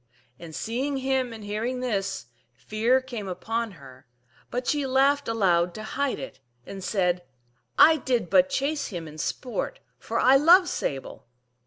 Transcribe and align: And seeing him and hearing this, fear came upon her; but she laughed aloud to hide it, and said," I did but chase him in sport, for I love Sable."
And 0.39 0.55
seeing 0.55 0.97
him 0.97 1.31
and 1.31 1.43
hearing 1.43 1.79
this, 1.79 2.25
fear 2.55 3.01
came 3.01 3.27
upon 3.27 3.73
her; 3.73 4.07
but 4.49 4.65
she 4.65 4.87
laughed 4.87 5.27
aloud 5.27 5.75
to 5.75 5.83
hide 5.83 6.17
it, 6.17 6.39
and 6.65 6.83
said," 6.83 7.21
I 7.77 7.97
did 7.97 8.27
but 8.27 8.49
chase 8.49 8.87
him 8.87 9.07
in 9.07 9.19
sport, 9.19 9.79
for 9.99 10.19
I 10.19 10.37
love 10.37 10.67
Sable." 10.67 11.27